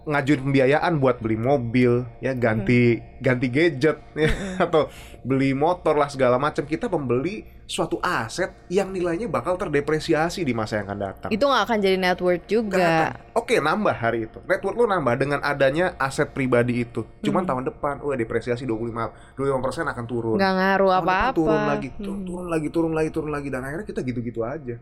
ngajuin 0.00 0.40
pembiayaan 0.40 0.96
buat 0.96 1.20
beli 1.20 1.36
mobil 1.36 2.08
ya 2.24 2.32
ganti 2.32 2.96
Hmm. 2.96 3.20
ganti 3.20 3.46
gadget 3.52 4.00
ya, 4.16 4.32
atau 4.64 4.88
beli 5.20 5.52
motor 5.52 5.92
lah 5.92 6.08
segala 6.08 6.40
macam 6.40 6.64
kita 6.64 6.88
membeli 6.88 7.44
suatu 7.70 8.02
aset 8.02 8.50
yang 8.66 8.90
nilainya 8.90 9.30
bakal 9.30 9.54
terdepresiasi 9.54 10.42
di 10.42 10.50
masa 10.50 10.82
yang 10.82 10.90
akan 10.90 10.98
datang. 10.98 11.30
Itu 11.30 11.46
nggak 11.46 11.62
akan 11.70 11.78
jadi 11.78 11.96
net 12.02 12.18
worth 12.18 12.50
juga. 12.50 13.14
Oke, 13.30 13.62
nambah 13.62 13.94
hari 13.94 14.26
itu. 14.26 14.42
Net 14.42 14.58
worth 14.58 14.74
lo 14.74 14.90
nambah 14.90 15.14
dengan 15.14 15.38
adanya 15.38 15.94
aset 15.94 16.34
pribadi 16.34 16.82
itu. 16.82 17.06
Cuman 17.22 17.46
Hmm. 17.46 17.50
tahun 17.54 17.64
depan, 17.70 18.02
wah 18.02 18.18
depresiasi 18.18 18.66
25 18.66 19.14
25% 19.38 19.86
akan 19.86 20.04
turun. 20.04 20.34
Nggak 20.34 20.54
ngaruh 20.58 20.92
apa-apa. 20.98 21.30
Turun 21.30 21.62
lagi, 21.62 21.88
tu- 21.94 22.10
Hmm. 22.10 22.26
turun 22.26 22.48
lagi, 22.50 22.68
turun 22.68 22.92
lagi, 22.92 23.10
turun 23.14 23.30
lagi 23.30 23.48
dan 23.48 23.62
akhirnya 23.62 23.86
kita 23.86 24.02
gitu-gitu 24.02 24.42
aja. 24.42 24.74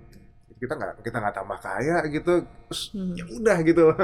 Kita 0.58 0.74
nggak 0.74 0.92
kita 1.00 1.16
nggak 1.16 1.34
tambah 1.34 1.58
kaya 1.58 1.98
gitu. 2.08 2.32
Terus 2.66 2.82
Hmm. 2.90 3.14
ya 3.14 3.24
udah 3.26 3.58
gitu. 3.62 3.84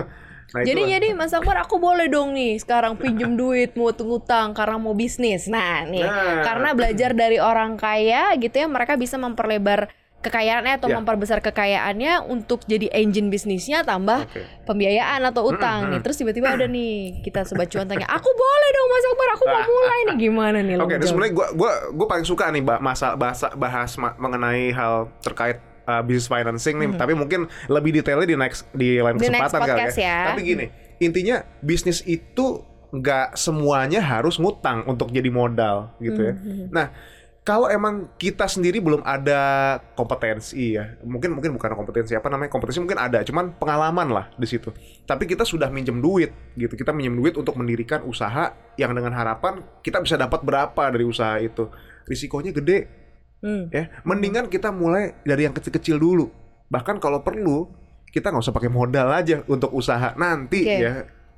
Nah, 0.44 0.60
Jadi 0.60 0.76
itulah. 0.76 0.92
jadi 0.92 1.08
Mas 1.16 1.32
Akbar 1.32 1.56
aku 1.58 1.80
boleh 1.80 2.04
dong 2.04 2.30
nih 2.30 2.60
sekarang 2.60 2.94
pinjem 2.94 3.32
duit 3.40 3.72
mau 3.72 3.88
ngutang 3.90 4.52
karena 4.52 4.76
mau 4.76 4.92
bisnis. 4.92 5.48
Nah 5.48 5.82
nih 5.82 6.04
Nah. 6.04 6.44
karena 6.44 6.68
belajar 6.70 7.10
dari 7.12 7.40
orang 7.40 7.74
kaya 7.74 8.36
gitu 8.36 8.52
ya 8.54 8.68
mereka 8.68 8.92
bisa 8.94 9.16
memperlebar 9.16 9.88
kekayaannya 10.20 10.76
atau 10.78 10.88
Ya. 10.88 10.96
memperbesar 10.96 11.40
kekayaannya 11.40 12.24
untuk 12.24 12.60
jadi 12.62 12.92
engine 12.92 13.28
bisnisnya 13.28 13.84
tambah 13.84 14.24
Oke. 14.24 14.40
pembiayaan 14.64 15.20
atau 15.22 15.44
utang 15.46 15.88
nih. 15.88 15.96
Mm-mm. 15.96 16.04
Terus 16.04 16.16
tiba-tiba 16.18 16.48
ada 16.50 16.64
nih 16.66 16.92
kita 17.24 17.44
sobat 17.44 17.68
cuan 17.68 17.84
tanya, 17.84 18.04
"Aku 18.06 18.28
boleh 18.28 18.68
dong 18.70 18.88
Mas 18.90 19.04
Akbar, 19.06 19.28
aku 19.32 19.44
mau 19.46 19.62
mulai 19.62 20.00
nih 20.04 20.16
gimana 20.18 20.58
nih?" 20.60 20.76
Oke, 20.78 20.92
jawab? 20.94 21.04
sebenarnya 21.04 21.32
gua 21.34 21.48
gua 21.52 21.72
gua 21.90 22.06
paling 22.06 22.24
suka 22.24 22.48
nih 22.48 22.60
bah- 22.60 22.80
masa 22.80 23.12
bahasa 23.14 23.48
bahas 23.54 23.90
mengenai 23.96 24.68
hal 24.70 25.08
terkait 25.20 25.56
uh, 25.86 26.02
business 26.04 26.28
financing 26.28 26.76
nih, 26.80 26.96
tapi 26.96 27.12
mungkin 27.16 27.48
lebih 27.68 28.00
detailnya 28.00 28.28
di 28.28 28.36
next 28.36 28.68
di 28.74 28.98
lain 28.98 29.16
Di 29.16 29.28
kesempatan 29.28 29.60
kali 29.60 29.70
podcast 29.70 29.98
ya. 30.00 30.18
Tapi 30.32 30.40
gini, 30.44 30.66
intinya 31.00 31.36
bisnis 31.60 32.02
itu 32.04 32.64
nggak 32.94 33.34
semuanya 33.34 33.98
harus 33.98 34.38
ngutang 34.38 34.86
untuk 34.86 35.10
jadi 35.10 35.26
modal 35.26 35.90
gitu 35.98 36.30
ya. 36.30 36.34
Nah, 36.70 36.86
kalau 37.44 37.68
emang 37.68 38.08
kita 38.16 38.48
sendiri 38.48 38.80
belum 38.80 39.04
ada 39.04 39.76
kompetensi 39.92 40.80
ya, 40.80 40.96
mungkin 41.04 41.36
mungkin 41.36 41.52
bukan 41.58 41.76
kompetensi 41.76 42.16
apa 42.16 42.32
namanya 42.32 42.48
kompetensi 42.48 42.80
mungkin 42.80 42.96
ada, 42.96 43.20
cuman 43.20 43.52
pengalaman 43.60 44.08
lah 44.08 44.26
di 44.38 44.48
situ. 44.48 44.72
Tapi 45.04 45.28
kita 45.28 45.44
sudah 45.44 45.68
minjem 45.68 46.00
duit 46.00 46.32
gitu, 46.56 46.72
kita 46.72 46.94
minjem 46.94 47.18
duit 47.18 47.36
untuk 47.36 47.52
mendirikan 47.60 48.00
usaha 48.08 48.54
yang 48.80 48.96
dengan 48.96 49.12
harapan 49.12 49.60
kita 49.84 50.00
bisa 50.00 50.16
dapat 50.16 50.40
berapa 50.40 50.82
dari 50.88 51.04
usaha 51.04 51.36
itu. 51.36 51.68
Risikonya 52.08 52.56
gede 52.56 53.03
Hmm. 53.44 53.68
ya. 53.68 53.92
Mendingan 54.08 54.48
kita 54.48 54.72
mulai 54.72 55.12
dari 55.20 55.44
yang 55.44 55.52
kecil-kecil 55.52 56.00
dulu. 56.00 56.32
Bahkan 56.72 56.96
kalau 56.96 57.20
perlu 57.20 57.68
kita 58.08 58.32
nggak 58.32 58.40
usah 58.40 58.56
pakai 58.56 58.72
modal 58.72 59.12
aja 59.12 59.44
untuk 59.44 59.68
usaha 59.76 60.16
nanti 60.16 60.64
Oke. 60.64 60.80
ya. 60.80 60.92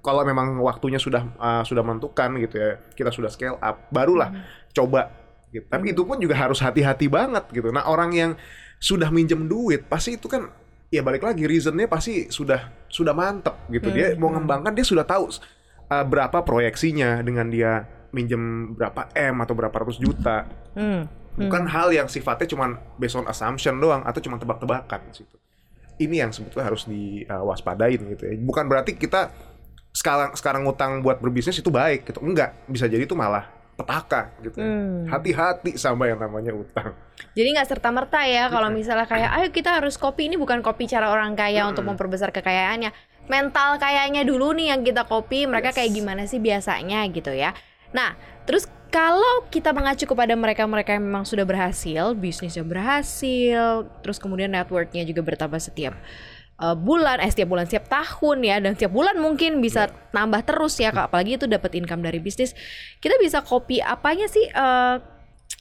Kalau 0.07 0.23
memang 0.23 0.63
waktunya 0.63 1.03
sudah 1.03 1.27
uh, 1.35 1.67
sudah 1.67 1.83
menentukan 1.83 2.31
gitu 2.39 2.63
ya, 2.63 2.79
kita 2.95 3.11
sudah 3.11 3.27
scale 3.27 3.59
up, 3.59 3.91
barulah 3.91 4.31
coba. 4.71 5.11
Gitu. 5.51 5.67
Tapi 5.67 5.91
itu 5.91 6.07
pun 6.07 6.23
juga 6.23 6.39
harus 6.39 6.63
hati-hati 6.63 7.11
banget 7.11 7.43
gitu. 7.51 7.75
Nah 7.75 7.91
orang 7.91 8.15
yang 8.15 8.31
sudah 8.79 9.11
minjem 9.11 9.51
duit 9.51 9.91
pasti 9.91 10.15
itu 10.15 10.31
kan 10.31 10.47
ya 10.95 11.03
balik 11.03 11.27
lagi 11.27 11.43
reasonnya 11.51 11.91
pasti 11.91 12.31
sudah 12.31 12.87
sudah 12.87 13.11
mantep 13.19 13.67
gitu. 13.67 13.91
Dia 13.91 14.15
mau 14.15 14.31
ngembangkan 14.31 14.79
dia 14.79 14.87
sudah 14.87 15.03
tahu 15.03 15.27
uh, 15.91 16.05
berapa 16.07 16.39
proyeksinya 16.47 17.19
dengan 17.27 17.51
dia 17.51 17.83
minjem 18.15 18.73
berapa 18.79 19.11
m 19.11 19.43
atau 19.43 19.55
berapa 19.59 19.75
ratus 19.75 19.99
juta 19.99 20.47
Hmm. 20.77 21.09
Bukan 21.37 21.69
hal 21.69 21.93
yang 21.93 22.09
sifatnya 22.09 22.49
cuman 22.49 22.81
based 22.97 23.15
on 23.15 23.29
assumption 23.29 23.77
doang 23.77 24.01
atau 24.03 24.19
cuma 24.19 24.41
tebak-tebakan 24.41 25.01
di 25.13 25.23
situ. 25.23 25.37
Ini 25.97 26.29
yang 26.29 26.31
sebetulnya 26.33 26.69
harus 26.69 26.85
diwaspadain 26.89 28.01
gitu 28.17 28.23
ya. 28.25 28.33
Bukan 28.41 28.65
berarti 28.69 28.97
kita 28.97 29.33
sekarang 29.93 30.37
sekarang 30.37 30.69
ngutang 30.69 31.01
buat 31.01 31.21
berbisnis 31.21 31.57
itu 31.57 31.73
baik 31.73 32.05
gitu. 32.09 32.21
Enggak, 32.21 32.53
bisa 32.69 32.85
jadi 32.85 33.05
itu 33.05 33.17
malah 33.17 33.49
petaka 33.77 34.33
gitu. 34.41 34.57
ya. 34.61 34.69
Hmm. 34.69 35.05
Hati-hati 35.09 35.77
sama 35.77 36.09
yang 36.09 36.21
namanya 36.21 36.53
utang. 36.53 36.97
Jadi 37.33 37.49
nggak 37.57 37.69
serta 37.69 37.89
merta 37.93 38.25
ya 38.25 38.49
kalau 38.49 38.69
misalnya 38.73 39.09
kayak 39.09 39.31
ayo 39.41 39.49
kita 39.53 39.81
harus 39.81 39.97
kopi 39.97 40.29
ini 40.29 40.37
bukan 40.37 40.61
kopi 40.61 40.85
cara 40.85 41.09
orang 41.13 41.33
kaya 41.37 41.65
untuk 41.69 41.85
memperbesar 41.85 42.33
kekayaannya. 42.33 42.93
Mental 43.27 43.81
kayanya 43.81 44.23
dulu 44.23 44.55
nih 44.55 44.71
yang 44.71 44.87
kita 44.87 45.03
kopi, 45.03 45.51
mereka 45.51 45.75
Yes. 45.75 45.77
kayak 45.83 45.91
gimana 45.99 46.23
sih 46.31 46.39
biasanya 46.39 47.03
gitu 47.11 47.35
ya. 47.35 47.53
Nah, 47.91 48.15
terus 48.47 48.71
kalau 48.91 49.45
kita 49.51 49.75
mengacu 49.75 50.07
kepada 50.07 50.33
mereka-mereka 50.33 50.97
yang 50.97 51.05
memang 51.05 51.25
sudah 51.27 51.43
berhasil, 51.43 52.15
bisnisnya 52.17 52.63
berhasil, 52.63 53.87
terus 54.01 54.17
kemudian 54.17 54.53
networknya 54.53 55.03
juga 55.05 55.21
bertambah 55.27 55.59
setiap 55.59 55.95
uh, 56.61 56.77
bulan, 56.77 57.21
eh 57.21 57.31
setiap 57.31 57.51
bulan, 57.51 57.67
setiap 57.67 57.89
tahun 57.91 58.39
ya, 58.45 58.57
dan 58.63 58.79
setiap 58.79 58.93
bulan 58.95 59.19
mungkin 59.19 59.61
bisa 59.61 59.91
nambah 60.15 60.47
terus 60.47 60.79
ya, 60.79 60.95
Kak. 60.95 61.13
apalagi 61.13 61.37
itu 61.37 61.47
dapat 61.51 61.75
income 61.77 62.05
dari 62.05 62.23
bisnis. 62.23 62.55
Kita 63.03 63.19
bisa 63.21 63.43
copy 63.43 63.83
apanya 63.83 64.31
sih? 64.31 64.47
uh, 64.55 65.17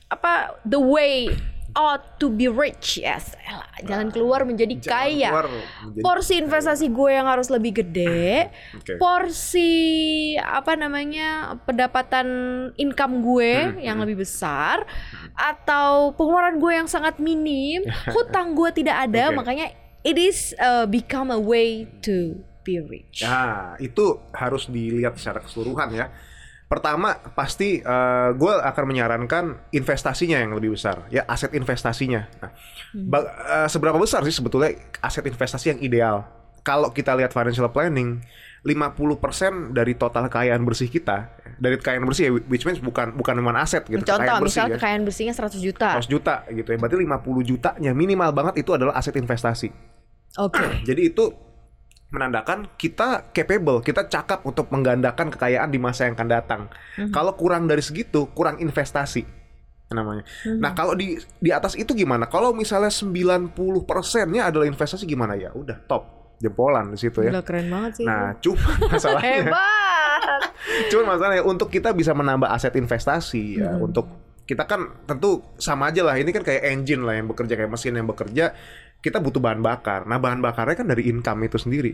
apa 0.06 0.62
the 0.62 0.78
way 0.78 1.34
ought 1.76 2.18
to 2.18 2.32
be 2.32 2.48
rich 2.48 2.98
yes 2.98 3.36
Elah, 3.44 3.68
jalan 3.84 4.08
keluar 4.10 4.42
menjadi 4.42 4.80
Jangan 4.80 4.88
kaya 4.90 5.30
keluar 5.30 5.48
menjadi 5.52 6.02
porsi 6.02 6.34
investasi 6.40 6.86
gue 6.88 7.12
yang 7.12 7.28
harus 7.28 7.48
lebih 7.48 7.84
gede 7.84 8.48
Oke. 8.74 8.96
porsi 8.96 9.74
apa 10.36 10.74
namanya 10.74 11.60
pendapatan 11.64 12.28
income 12.76 13.20
gue 13.22 13.52
Hmm, 13.56 13.78
yang 13.78 13.98
lebih 14.00 14.24
besar 14.24 14.88
atau 15.32 16.16
pengeluaran 16.16 16.58
gue 16.58 16.72
yang 16.74 16.88
sangat 16.88 17.20
minim 17.20 17.84
hutang 18.16 18.56
gue 18.56 18.72
tidak 18.72 19.06
ada 19.06 19.30
Oke. 19.30 19.38
makanya 19.38 19.68
it 20.02 20.16
is 20.16 20.56
uh, 20.58 20.88
become 20.88 21.30
a 21.30 21.38
way 21.38 21.84
to 22.00 22.40
be 22.64 22.80
rich 22.80 23.22
Nah, 23.22 23.76
itu 23.78 24.18
harus 24.32 24.66
dilihat 24.66 25.20
secara 25.20 25.38
keseluruhan 25.38 25.94
ya. 25.94 26.08
Pertama, 26.66 27.14
pasti 27.38 27.78
gue 28.34 28.54
akan 28.58 28.84
menyarankan 28.90 29.44
investasinya 29.70 30.42
yang 30.42 30.58
lebih 30.58 30.74
besar, 30.74 31.06
ya 31.14 31.22
aset 31.30 31.54
investasinya. 31.54 32.26
Nah, 32.42 32.52
ba- 33.06 33.30
eh, 33.62 33.68
seberapa 33.70 33.96
besar 33.96 34.26
sih 34.26 34.34
sebetulnya 34.34 34.74
aset 34.98 35.22
investasi 35.24 35.78
yang 35.78 35.80
ideal? 35.80 36.26
Kalau 36.66 36.90
kita 36.90 37.14
lihat 37.14 37.30
financial 37.30 37.70
planning, 37.70 38.26
50% 38.66 39.78
dari 39.78 39.94
total 39.94 40.26
kekayaan 40.26 40.66
bersih 40.66 40.90
kita, 40.90 41.30
dari 41.62 41.78
kekayaan 41.78 42.02
bersih 42.02 42.24
ya, 42.26 42.32
which 42.50 42.66
means 42.66 42.82
bukan 42.82 43.14
bukan 43.14 43.38
cuma 43.38 43.54
aset 43.62 43.86
gitu, 43.86 44.02
contoh 44.02 44.26
kekayaan 44.26 44.42
bersih 44.42 44.62
misal 44.66 44.74
ya. 44.74 44.78
kekayaan 44.82 45.04
bersihnya 45.06 45.34
100 45.38 45.62
juta 45.62 45.88
100 46.02 46.10
juta 46.10 46.36
gitu 46.50 46.70
ya. 46.74 46.78
Berarti 46.82 46.98
50 46.98 47.46
jutanya 47.46 47.92
minimal 47.94 48.34
banget 48.34 48.66
itu 48.66 48.74
adalah 48.74 48.98
aset 48.98 49.14
investasi. 49.14 49.70
oke 50.42 50.58
Jadi 50.90 51.14
itu 51.14 51.30
menandakan 52.14 52.70
kita 52.78 53.34
capable, 53.36 53.82
kita 53.82 54.08
cakap 54.08 54.46
untuk 54.46 54.72
menggandakan 54.72 55.34
kekayaan 55.34 55.70
di 55.74 55.80
masa 55.82 56.08
yang 56.08 56.16
akan 56.16 56.30
datang. 56.30 56.62
Kalau 57.12 57.36
kurang 57.36 57.68
dari 57.68 57.82
segitu, 57.84 58.30
kurang 58.32 58.62
investasi 58.62 59.46
namanya. 59.94 60.26
Nah, 60.58 60.74
kalau 60.74 60.98
di 60.98 61.20
di 61.38 61.50
atas 61.54 61.78
itu 61.78 61.94
gimana? 61.94 62.26
Kalau 62.26 62.52
misalnya 62.52 62.90
90%-nya 62.90 64.50
adalah 64.50 64.66
investasi 64.66 65.06
gimana 65.06 65.38
ya? 65.38 65.54
Udah 65.54 65.78
top. 65.86 66.16
Jempolan 66.36 66.92
di 66.92 67.00
situ 67.00 67.24
ya. 67.24 67.32
Gila 67.32 67.44
keren 67.48 67.72
banget 67.72 67.92
sih 67.96 68.06
Nah, 68.06 68.36
cuma 68.44 68.60
masalahnya 68.92 69.34
hebat 69.40 70.42
Cuman 70.92 71.06
masalahnya 71.16 71.44
untuk 71.48 71.72
kita 71.72 71.96
bisa 71.96 72.12
menambah 72.12 72.52
aset 72.52 72.76
investasi 72.76 73.64
ya, 73.64 73.80
untuk 73.80 74.04
kita 74.46 74.68
kan 74.68 75.02
tentu 75.08 75.42
sama 75.58 75.90
aja 75.90 76.06
lah. 76.06 76.20
Ini 76.20 76.30
kan 76.36 76.44
kayak 76.44 76.76
engine 76.76 77.02
lah 77.08 77.18
yang 77.18 77.32
bekerja 77.32 77.56
kayak 77.56 77.72
mesin 77.72 77.98
yang 77.98 78.06
bekerja. 78.06 78.54
Kita 79.06 79.22
butuh 79.22 79.38
bahan 79.38 79.62
bakar. 79.62 80.10
Nah 80.10 80.18
bahan 80.18 80.42
bakarnya 80.42 80.74
kan 80.74 80.90
dari 80.90 81.06
income 81.06 81.46
itu 81.46 81.62
sendiri. 81.62 81.94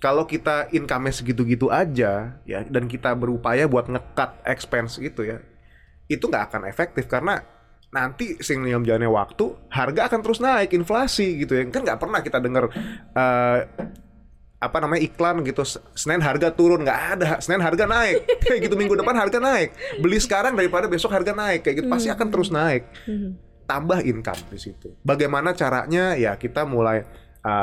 Kalau 0.00 0.24
kita 0.24 0.72
income-nya 0.72 1.12
segitu-gitu 1.12 1.68
aja 1.68 2.40
ya, 2.48 2.58
dan 2.64 2.88
kita 2.88 3.12
berupaya 3.12 3.68
buat 3.68 3.92
ngekat 3.92 4.48
expense 4.48 4.96
gitu 4.96 5.28
ya, 5.28 5.44
itu 6.08 6.24
nggak 6.24 6.48
akan 6.48 6.64
efektif 6.70 7.04
karena 7.04 7.44
nanti 7.92 8.40
seiring 8.40 8.84
jalannya 8.84 9.08
waktu 9.12 9.44
harga 9.68 10.08
akan 10.08 10.20
terus 10.24 10.40
naik 10.40 10.72
inflasi 10.72 11.44
gitu 11.44 11.52
ya. 11.52 11.68
Kan 11.68 11.84
nggak 11.84 12.00
pernah 12.00 12.24
kita 12.24 12.40
dengar 12.40 12.72
eh, 13.12 13.58
apa 14.58 14.76
namanya 14.82 15.04
iklan 15.04 15.44
gitu 15.44 15.66
Senin 15.92 16.24
harga 16.24 16.48
turun. 16.48 16.80
Nggak 16.80 17.00
ada. 17.18 17.30
Senin 17.44 17.60
harga 17.60 17.84
naik. 17.84 18.24
Kayak 18.48 18.70
gitu 18.70 18.74
minggu 18.80 18.96
depan 18.96 19.18
harga 19.18 19.36
naik. 19.36 20.00
Beli 20.00 20.16
sekarang 20.16 20.56
daripada 20.56 20.88
besok 20.88 21.12
harga 21.12 21.36
naik. 21.36 21.60
Kayak 21.60 21.84
gitu 21.84 21.88
pasti 21.92 22.08
akan 22.08 22.26
terus 22.32 22.48
naik 22.48 22.88
tambah 23.68 24.00
income 24.00 24.48
di 24.48 24.58
situ. 24.58 24.96
Bagaimana 25.04 25.52
caranya? 25.52 26.16
Ya 26.16 26.32
kita 26.40 26.64
mulai 26.64 27.04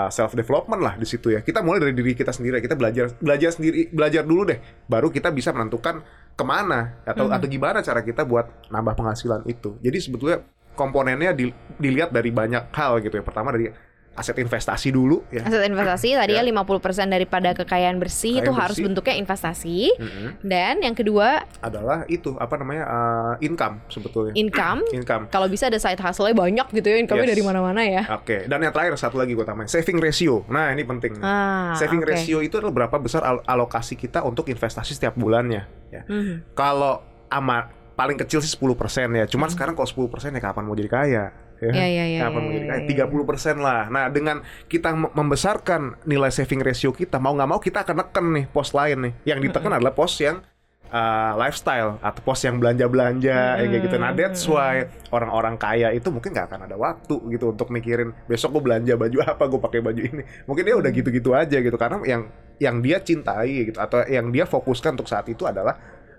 self 0.09 0.33
development 0.33 0.81
lah 0.81 0.93
di 0.97 1.05
situ 1.05 1.33
ya. 1.33 1.41
Kita 1.41 1.65
mulai 1.65 1.81
dari 1.81 1.93
diri 1.97 2.13
kita 2.13 2.29
sendiri. 2.29 2.61
Kita 2.61 2.77
belajar 2.77 3.17
belajar 3.17 3.49
sendiri 3.53 3.89
belajar 3.89 4.21
dulu 4.21 4.45
deh. 4.45 4.61
Baru 4.85 5.09
kita 5.09 5.33
bisa 5.33 5.49
menentukan 5.49 6.05
ke 6.37 6.43
mana 6.45 7.01
atau 7.05 7.29
atau 7.33 7.47
gimana 7.49 7.81
cara 7.81 8.05
kita 8.05 8.21
buat 8.21 8.69
nambah 8.69 8.93
penghasilan 8.93 9.45
itu. 9.49 9.81
Jadi 9.81 9.97
sebetulnya 9.97 10.37
komponennya 10.77 11.31
di- 11.33 11.53
dilihat 11.81 12.13
dari 12.13 12.29
banyak 12.29 12.69
hal 12.73 13.01
gitu 13.01 13.17
ya. 13.17 13.23
Pertama 13.25 13.53
dari 13.53 13.69
aset 14.15 14.39
investasi 14.39 14.89
dulu 14.89 15.27
ya 15.27 15.43
Aset 15.43 15.59
investasi 15.61 16.15
tadi 16.15 16.33
ya 16.33 16.41
50% 16.41 16.71
daripada 17.05 17.51
kekayaan 17.53 17.99
bersih 17.99 18.39
Kekayaan 18.39 18.47
itu 18.47 18.51
harus 18.55 18.71
bersih. 18.73 18.85
bentuknya 18.87 19.15
investasi. 19.17 19.77
Mm-mm. 19.93 20.27
Dan 20.39 20.79
yang 20.79 20.95
kedua 20.95 21.43
adalah 21.59 22.07
itu 22.07 22.31
apa 22.35 22.55
namanya 22.55 22.83
eh, 22.85 23.43
income 23.43 23.83
sebetulnya 23.85 24.31
income. 24.33 24.87
income 24.97 25.27
Kalau 25.27 25.45
bisa 25.45 25.67
ada 25.67 25.75
side 25.75 25.99
hustle-nya 25.99 26.31
banyak 26.31 26.67
gitu 26.71 26.87
ya, 26.87 26.97
income 26.97 27.17
Yes. 27.17 27.29
dari 27.29 27.43
mana-mana 27.43 27.81
ya. 27.81 28.03
Oke, 28.13 28.45
dan 28.45 28.59
yang 28.59 28.71
terakhir 28.71 28.95
satu 28.95 29.15
lagi 29.15 29.31
gue 29.31 29.43
tambahin, 29.43 29.67
saving 29.67 29.97
ratio. 29.97 30.47
Nah, 30.47 30.69
ini 30.69 30.83
penting. 30.83 31.19
Ah, 31.19 31.73
saving 31.73 31.99
oke. 31.99 32.07
ratio 32.07 32.39
itu 32.39 32.55
adalah 32.55 32.87
berapa 32.87 32.95
besar 32.95 33.19
al- 33.21 33.43
alokasi 33.43 33.93
kita 33.93 34.21
untuk 34.21 34.47
investasi 34.47 34.91
setiap 34.91 35.13
bulannya. 35.13 35.67
Ya. 35.89 36.03
Mhm. 36.05 36.53
Kalau 36.53 37.03
ama 37.27 37.67
paling 37.93 38.15
kecil 38.17 38.39
sih 38.39 38.51
10% 38.51 38.71
ya. 39.11 39.25
Cuman 39.25 39.47
sekarang 39.47 39.73
kalau 39.73 39.87
10% 39.87 40.07
ya 40.29 40.41
kapan 40.41 40.63
mau 40.63 40.73
jadi 40.73 40.87
kaya? 40.87 41.25
Ya, 41.63 41.71
Ya, 41.71 41.87
ya, 41.87 42.05
ya, 42.05 42.19
kapan 42.27 42.43
ya, 42.43 42.51
ya, 42.51 42.61
kaya? 42.67 42.83
ya. 42.83 43.05
30% 43.07 43.57
lah. 43.63 43.81
Nah, 43.87 44.05
dengan 44.11 44.43
kita 44.67 44.91
membesarkan 44.91 46.03
nilai 46.03 46.31
saving 46.31 46.59
ratio 46.59 46.91
kita, 46.91 47.15
mau 47.17 47.31
nggak 47.31 47.49
mau 47.49 47.59
kita 47.63 47.87
akan 47.87 47.95
neken 48.03 48.25
nih 48.35 48.45
pos 48.51 48.75
lain 48.75 48.97
nih. 49.07 49.13
Yang 49.23 49.39
ditekan 49.49 49.71
adalah 49.71 49.95
pos 49.95 50.19
yang 50.19 50.43
uh, 50.91 51.33
lifestyle 51.39 51.97
atau 52.03 52.21
pos 52.21 52.39
yang 52.43 52.59
belanja-belanja 52.59 53.37
ya 53.61 53.65
kayak 53.65 53.83
gitu. 53.87 53.97
Nah, 53.97 54.11
that's 54.11 54.43
why 54.45 54.85
orang-orang 55.09 55.55
kaya 55.55 55.91
itu 55.95 56.11
mungkin 56.11 56.35
nggak 56.35 56.47
akan 56.51 56.61
ada 56.67 56.75
waktu 56.75 57.15
gitu 57.35 57.55
untuk 57.55 57.71
mikirin 57.71 58.11
besok 58.27 58.59
gue 58.59 58.63
belanja 58.71 58.93
baju 58.99 59.17
apa, 59.23 59.43
gue 59.47 59.61
pakai 59.61 59.79
baju 59.81 60.01
ini. 60.01 60.23
Mungkin 60.45 60.63
dia 60.63 60.75
udah 60.75 60.91
gitu-gitu 60.91 61.31
aja 61.31 61.57
gitu 61.59 61.77
karena 61.79 62.03
yang 62.05 62.21
yang 62.59 62.79
dia 62.79 62.99
cintai 63.03 63.71
gitu 63.71 63.79
atau 63.79 64.03
yang 64.07 64.31
dia 64.31 64.47
fokuskan 64.47 64.95
untuk 64.95 65.09
saat 65.11 65.27
itu 65.27 65.43
adalah 65.43 65.75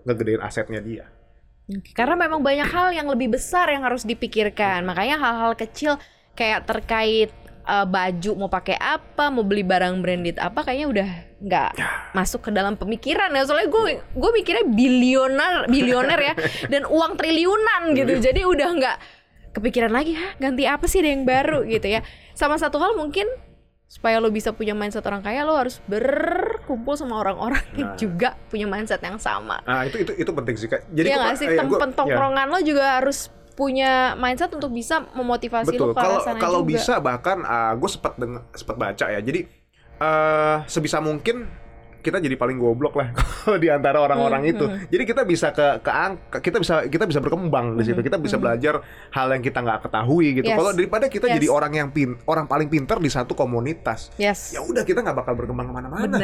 ngegedein 0.07 0.43
asetnya 0.45 0.81
dia. 0.81 1.07
Oke, 1.67 1.91
Karena 1.99 2.15
memang 2.15 2.47
banyak 2.47 2.69
hal 2.71 2.95
yang 2.95 3.11
lebih 3.11 3.35
besar 3.35 3.67
yang 3.75 3.83
harus 3.83 4.07
dipikirkan. 4.07 4.87
Makanya 4.87 5.19
hal-hal 5.19 5.59
kecil 5.59 5.99
kayak 6.39 6.63
terkait 6.63 7.35
uh, 7.67 7.83
baju 7.83 8.47
mau 8.47 8.51
pakai 8.51 8.79
apa, 8.79 9.35
mau 9.35 9.43
beli 9.43 9.67
barang 9.67 9.99
branded 9.99 10.39
apa 10.39 10.63
kayaknya 10.63 10.87
udah 10.87 11.09
nggak 11.37 11.71
masuk 12.15 12.47
ke 12.47 12.51
dalam 12.55 12.79
pemikiran 12.79 13.35
ya. 13.35 13.43
Soalnya 13.43 13.69
gue 13.69 13.99
gue 13.99 14.31
mikirnya 14.31 14.65
bilioner 14.65 15.67
bilioner 15.67 16.21
ya 16.23 16.35
dan 16.73 16.87
uang 16.87 17.19
triliunan 17.19 17.99
gitu. 17.99 18.15
Jadi 18.23 18.47
udah 18.47 18.69
nggak 18.71 18.97
kepikiran 19.59 19.91
lagi, 19.91 20.15
Hah, 20.15 20.39
ganti 20.39 20.69
apa 20.71 20.87
sih 20.87 21.03
ada 21.03 21.11
yang 21.11 21.27
baru 21.27 21.67
gitu 21.67 21.91
ya. 21.91 22.07
Sama 22.39 22.63
satu 22.63 22.79
hal 22.79 22.95
mungkin 22.95 23.27
supaya 23.87 24.19
lo 24.19 24.31
bisa 24.35 24.51
punya 24.51 24.75
mindset 24.75 25.07
orang 25.07 25.23
kaya 25.23 25.47
lo 25.47 25.55
harus 25.55 25.79
berkumpul 26.67 26.99
sama 26.99 27.23
orang-orang 27.23 27.63
yang 27.73 27.87
Nah. 27.87 27.97
juga 27.97 28.29
punya 28.51 28.67
mindset 28.67 28.99
yang 28.99 29.15
sama. 29.17 29.63
Nah, 29.63 29.87
itu 29.87 30.03
itu 30.03 30.13
itu 30.19 30.31
penting 30.35 30.55
sih, 30.59 30.67
Kak. 30.67 30.83
Jadi 30.91 31.07
Iya 31.07 31.17
nggak 31.17 31.37
sih 31.39 31.47
eh, 31.47 31.55
tempat 31.55 31.79
ya. 31.87 31.95
tongkrongan 31.95 32.47
lo 32.51 32.59
juga 32.59 32.99
harus 32.99 33.31
punya 33.55 33.93
mindset 34.17 34.51
untuk 34.51 34.69
bisa 34.69 35.07
memotivasi 35.15 35.73
Betul. 35.73 35.87
lo 35.87 35.95
ke 35.95 36.03
Kalau 36.03 36.19
sana 36.21 36.37
kalau 36.37 36.61
juga. 36.61 36.71
bisa 36.75 36.95
bahkan 36.99 37.39
gue 37.73 37.89
sempat 37.89 38.19
sempat 38.53 38.77
baca 38.77 39.07
ya. 39.07 39.21
Jadi 39.23 39.47
eh 39.97 40.57
sebisa 40.67 40.99
mungkin 40.99 41.47
kita 41.97 42.23
jadi 42.23 42.35
paling 42.35 42.55
goblok 42.57 42.95
lah 42.95 43.11
di 43.63 43.67
antara 43.67 43.99
orang-orang 43.99 44.43
Hmm, 44.43 44.53
itu. 44.53 44.65
Jadi 44.93 45.03
kita 45.05 45.23
bisa 45.23 45.51
ke 45.51 45.81
ke 45.81 45.91
angka, 45.91 46.39
kita 46.39 46.59
bisa 46.59 46.75
kita 46.85 47.03
bisa 47.03 47.19
berkembang 47.19 47.75
di 47.75 47.83
situ. 47.83 47.97
Hmm, 47.97 48.05
Kita 48.05 48.17
bisa 48.17 48.37
belajar 48.37 48.79
hal 49.11 49.27
yang 49.29 49.43
kita 49.43 49.59
nggak 49.59 49.81
ketahui 49.83 50.27
gitu. 50.37 50.47
Yes. 50.47 50.55
Kalau 50.55 50.71
daripada 50.71 51.07
kita 51.07 51.27
Yes. 51.27 51.35
jadi 51.35 51.47
orang 51.49 51.73
yang 51.73 51.89
pin 51.91 52.15
orang 52.25 52.47
paling 52.47 52.67
pintar 52.67 52.99
di 52.99 53.09
satu 53.09 53.33
komunitas, 53.33 54.15
Yes. 54.17 54.53
ya 54.53 54.61
udah 54.61 54.83
kita 54.83 55.01
nggak 55.01 55.17
bakal 55.17 55.35
berkembang 55.35 55.67
ke 55.67 55.75
mana-mana. 55.75 56.17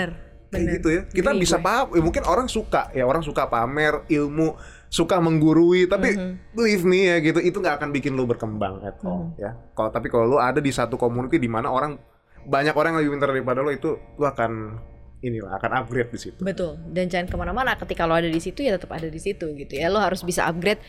Kayak 0.52 0.60
bener. 0.60 0.74
gitu 0.76 0.88
ya. 0.88 1.02
Kita 1.08 1.30
Agree 1.30 1.42
bisa 1.42 1.56
gue. 1.56 1.64
paham, 1.64 1.86
ya 1.90 2.02
mungkin 2.02 2.22
orang 2.24 2.46
suka 2.46 2.82
ya 2.92 3.02
orang 3.02 3.20
suka 3.20 3.42
pamer 3.46 4.04
ilmu, 4.06 4.52
suka 4.86 5.16
menggurui, 5.18 5.88
tapi 5.88 6.12
Mhm. 6.12 6.52
believe 6.52 6.84
me 6.84 7.00
ya 7.02 7.16
gitu, 7.18 7.40
itu 7.40 7.56
nggak 7.56 7.80
akan 7.80 7.88
bikin 7.90 8.12
lu 8.12 8.24
berkembang 8.24 8.78
at 8.82 9.00
all 9.00 9.32
Mhm. 9.32 9.40
ya. 9.40 9.50
Kalau 9.72 9.88
tapi 9.88 10.06
kalau 10.06 10.28
lu 10.28 10.36
ada 10.36 10.60
di 10.60 10.68
satu 10.68 10.94
community 10.94 11.36
di 11.36 11.48
mana 11.48 11.66
orang 11.66 11.96
banyak 12.42 12.74
orang 12.74 12.92
yang 12.92 13.00
lebih 13.00 13.12
pintar 13.16 13.30
daripada 13.30 13.58
lu 13.58 13.70
itu 13.70 13.90
lu 14.12 14.24
akan 14.24 14.76
inilah 15.20 15.54
akan 15.54 15.70
upgrade 15.78 16.10
di 16.10 16.18
situ. 16.20 16.38
Betul. 16.38 16.76
Dan 16.84 17.06
jangan 17.06 17.26
ke 17.26 17.36
mana-mana. 17.36 17.72
Ketika 17.74 18.04
lo 18.04 18.12
ada 18.12 18.26
di 18.26 18.36
situ 18.36 18.60
ya 18.60 18.74
tetap 18.74 18.90
ada 18.90 19.06
di 19.06 19.16
situ 19.16 19.54
gitu 19.54 19.72
ya. 19.72 19.86
Lo 19.86 19.96
harus 19.96 20.20
bisa 20.20 20.44
upgrade 20.44 20.82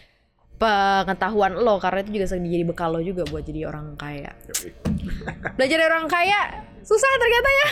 pengetahuan 0.55 1.53
lo 1.53 1.77
karena 1.77 2.01
itu 2.01 2.12
juga 2.13 2.25
sering 2.25 2.46
jadi 2.46 2.63
bekal 2.63 2.89
lo 2.89 3.00
juga 3.00 3.24
buat 3.24 3.41
jadi 3.41 3.65
orang 3.65 3.93
kaya. 3.93 4.34
Belajar 5.53 5.77
dari 5.77 5.88
orang 5.88 6.08
kaya 6.08 6.62
susah 6.84 7.12
ternyata 7.18 7.50
ya. 7.50 7.68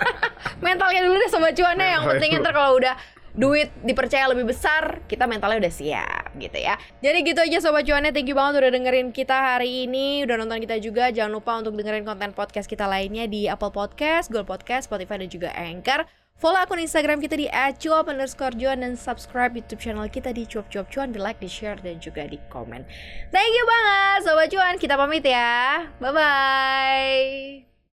Mentalnya 0.64 1.00
dulu 1.02 1.16
deh 1.18 1.30
sobat 1.32 1.56
cuannya 1.56 1.86
yang 1.98 2.02
Mentalnya 2.04 2.12
penting 2.20 2.30
dulu. 2.36 2.42
ntar 2.44 2.52
kalau 2.54 2.72
udah 2.78 2.94
duit 3.32 3.72
dipercaya 3.80 4.28
lebih 4.28 4.52
besar, 4.52 5.00
kita 5.08 5.24
mentalnya 5.24 5.64
udah 5.64 5.72
siap 5.72 6.36
gitu 6.36 6.58
ya. 6.60 6.76
Jadi 7.00 7.18
gitu 7.24 7.40
aja 7.40 7.58
sobat 7.64 7.88
cuannya, 7.88 8.12
thank 8.12 8.28
you 8.28 8.36
banget 8.36 8.60
udah 8.60 8.70
dengerin 8.76 9.08
kita 9.08 9.56
hari 9.56 9.88
ini, 9.88 10.28
udah 10.28 10.36
nonton 10.36 10.60
kita 10.60 10.76
juga. 10.78 11.08
Jangan 11.08 11.32
lupa 11.32 11.56
untuk 11.56 11.72
dengerin 11.80 12.04
konten 12.04 12.36
podcast 12.36 12.68
kita 12.68 12.84
lainnya 12.84 13.24
di 13.24 13.48
Apple 13.48 13.72
Podcast, 13.72 14.28
Google 14.28 14.48
Podcast, 14.48 14.92
Spotify 14.92 15.16
dan 15.24 15.32
juga 15.32 15.48
Anchor. 15.56 16.04
Follow 16.42 16.58
akun 16.58 16.82
Instagram 16.82 17.22
kita 17.22 17.38
di 17.38 17.46
@cuap 17.78 18.10
underscore 18.10 18.50
cuan 18.58 18.82
dan 18.82 18.98
subscribe 18.98 19.54
YouTube 19.54 19.78
channel 19.78 20.10
kita 20.10 20.34
di 20.34 20.42
cuap 20.42 20.66
cuap 20.74 20.90
cuan, 20.90 21.14
di 21.14 21.22
like, 21.22 21.38
di 21.38 21.46
share 21.46 21.78
dan 21.78 22.02
juga 22.02 22.26
di 22.26 22.34
komen. 22.50 22.82
Thank 23.30 23.52
you 23.54 23.64
banget 23.64 24.18
sobat 24.26 24.48
cuan, 24.50 24.74
kita 24.74 24.98
pamit 24.98 25.22
ya. 25.22 25.86
Bye 26.02 26.10
bye. 26.10 27.71